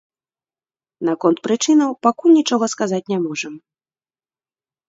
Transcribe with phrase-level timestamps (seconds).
[1.09, 3.53] Наконт прычынаў пакуль нічога сказаць не можам.